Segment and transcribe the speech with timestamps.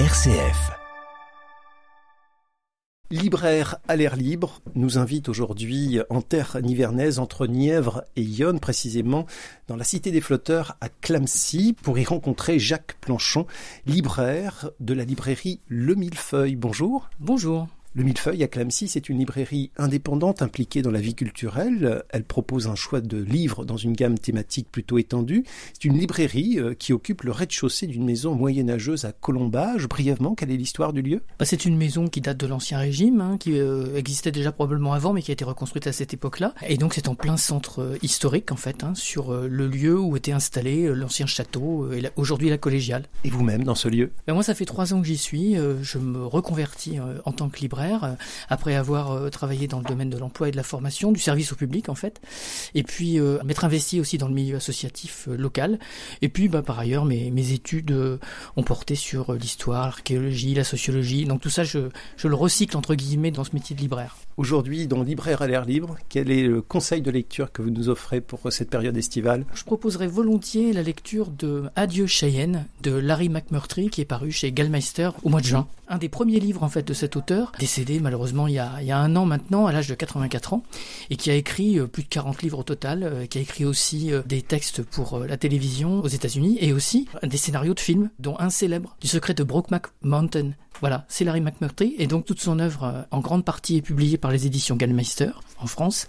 [0.00, 0.72] RCF.
[3.12, 9.24] Libraire à l'air libre nous invite aujourd'hui en terre nivernaise entre Nièvre et Yonne, précisément
[9.68, 13.46] dans la cité des flotteurs à Clamcy, pour y rencontrer Jacques Planchon,
[13.86, 16.56] libraire de la librairie Le Millefeuille.
[16.56, 17.08] Bonjour.
[17.20, 17.68] Bonjour.
[17.96, 22.02] Le Millefeuille à Clamcy, c'est une librairie indépendante impliquée dans la vie culturelle.
[22.08, 25.44] Elle propose un choix de livres dans une gamme thématique plutôt étendue.
[25.74, 29.86] C'est une librairie euh, qui occupe le rez-de-chaussée d'une maison moyenâgeuse à Colombage.
[29.86, 31.22] Brièvement, quelle est l'histoire du lieu?
[31.38, 34.92] Bah, C'est une maison qui date de l'Ancien Régime, hein, qui euh, existait déjà probablement
[34.92, 36.52] avant, mais qui a été reconstruite à cette époque-là.
[36.66, 40.16] Et donc c'est en plein centre euh, historique, en fait, hein, sur le lieu où
[40.16, 43.04] était installé l'ancien château, et aujourd'hui la collégiale.
[43.22, 44.10] Et vous-même dans ce lieu?
[44.26, 45.54] Bah, Moi, ça fait trois ans que j'y suis.
[45.82, 48.14] je me reconvertis en tant que libraire euh,
[48.48, 51.52] après avoir euh, travaillé dans le domaine de l'emploi et de la formation, du service
[51.52, 52.20] au public en fait,
[52.74, 55.78] et puis euh, m'être investi aussi dans le milieu associatif local,
[56.22, 57.94] et puis bah, par ailleurs mes, mes études
[58.56, 62.94] ont porté sur l'histoire, l'archéologie, la sociologie, donc tout ça je, je le recycle entre
[62.94, 64.16] guillemets dans ce métier de libraire.
[64.36, 67.88] Aujourd'hui, dans Libraire à l'air libre, quel est le conseil de lecture que vous nous
[67.88, 69.44] offrez pour cette période estivale?
[69.54, 74.50] Je proposerais volontiers la lecture de Adieu Cheyenne de Larry McMurtry qui est paru chez
[74.50, 75.68] Gallmeister au mois de juin.
[75.86, 77.52] Un des premiers livres en fait de cet auteur,
[78.00, 80.64] malheureusement il y a, il y a un an maintenant, à l'âge de 84 ans,
[81.10, 83.64] et qui a écrit euh, plus de 40 livres au total, euh, qui a écrit
[83.64, 88.10] aussi euh, des textes pour la télévision aux États-Unis et aussi des scénarios de films,
[88.18, 90.52] dont un célèbre, du secret de Brokeback Mountain.
[90.80, 94.30] Voilà, c'est Larry McMurtry, et donc toute son œuvre en grande partie est publiée par
[94.30, 96.06] les éditions Gallmeister en France.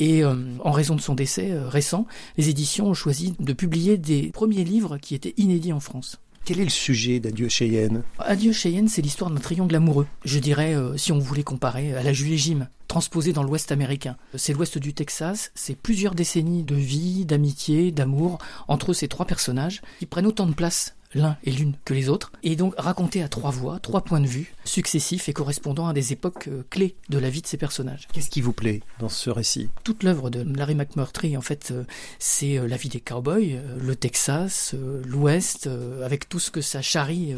[0.00, 2.06] Et en raison de son décès récent,
[2.38, 6.18] les éditions ont choisi de publier des premiers livres qui étaient inédits en France.
[6.44, 8.02] Quel est le sujet d'Adieu Cheyenne?
[8.18, 10.08] Adieu Cheyenne, c'est l'histoire d'un triangle amoureux.
[10.24, 14.16] Je dirais, euh, si on voulait comparer à la Julie Jim, transposée dans l'Ouest américain.
[14.34, 19.82] C'est l'Ouest du Texas, c'est plusieurs décennies de vie, d'amitié, d'amour entre ces trois personnages
[20.00, 23.28] qui prennent autant de place l'un et l'une que les autres, et donc raconté à
[23.28, 27.18] trois voix, trois points de vue successifs et correspondant à des époques euh, clés de
[27.18, 28.08] la vie de ces personnages.
[28.12, 29.68] Qu'est-ce qui vous plaît dans ce récit?
[29.84, 31.84] Toute l'œuvre de Larry McMurtry, en fait, euh,
[32.18, 35.68] c'est euh, la vie des cowboys, le Texas, l'Ouest,
[36.04, 37.34] avec tout ce que ça charrie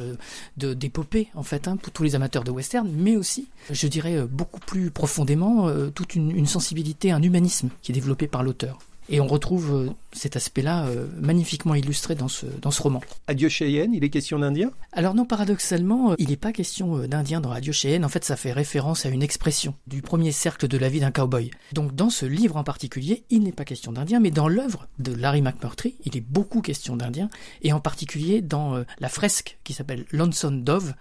[0.56, 4.24] de d'épopée, en fait, hein, pour tous les amateurs de western, mais aussi, je dirais,
[4.26, 8.78] beaucoup plus profondément, toute une, une sensibilité, un humanisme qui est développé par l'auteur.
[9.10, 13.02] Et on retrouve euh, cet aspect-là euh, magnifiquement illustré dans ce, dans ce roman.
[13.26, 14.70] Adieu Cheyenne, il est question d'Indien?
[14.92, 18.04] Alors non, paradoxalement, euh, il n'est pas question d'Indien dans Adieu Cheyenne.
[18.04, 21.10] En fait, ça fait référence à une expression du premier cercle de la vie d'un
[21.10, 21.50] cowboy.
[21.72, 25.12] Donc dans ce livre en particulier, il n'est pas question d'Indien, mais dans l'œuvre de
[25.12, 27.28] Larry McMurtry, il est beaucoup question d'Indien,
[27.62, 30.94] et en particulier dans la fresque qui s'appelle Lonesome Dove,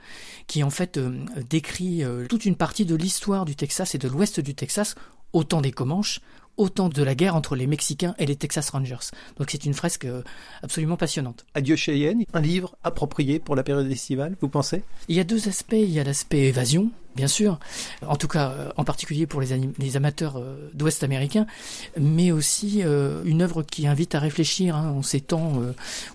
[0.47, 0.99] qui en fait
[1.49, 4.95] décrit toute une partie de l'histoire du Texas et de l'ouest du Texas
[5.33, 6.21] au temps des Comanches,
[6.57, 9.11] autant de la guerre entre les Mexicains et les Texas Rangers.
[9.37, 10.21] Donc c'est une fresque euh,
[10.61, 11.45] absolument passionnante.
[11.53, 14.83] Adieu Cheyenne, un livre approprié pour la période estivale, vous pensez?
[15.07, 15.73] Il y a deux aspects.
[15.73, 17.59] Il y a l'aspect évasion, bien sûr,
[18.05, 19.47] en tout cas euh, en particulier pour les,
[19.77, 21.45] les amateurs euh, d'Ouest américain,
[21.99, 25.53] mais aussi euh, une œuvre qui invite à réfléchir hein, en ces temps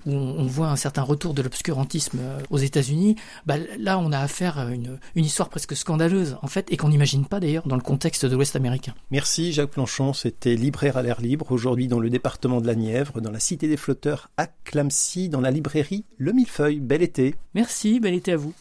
[0.06, 3.16] où on, voit un certain retour de l'obscurantisme aux États-Unis.
[3.47, 6.88] Bah, là, on a affaire à une, une histoire presque scandaleuse, en fait, et qu'on
[6.88, 8.94] n'imagine pas d'ailleurs dans le contexte de l'Ouest américain.
[9.10, 13.22] Merci Jacques Planchon, c'était Libraire à l'air libre, aujourd'hui dans le département de la Nièvre,
[13.22, 16.81] dans la Cité des Flotteurs à Clamcy, dans la librairie Le Millefeuille.
[16.81, 17.34] Bel été.
[17.55, 18.53] Merci, bel été à vous.